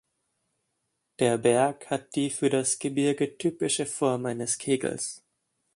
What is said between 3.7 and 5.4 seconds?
Form eines Kegels.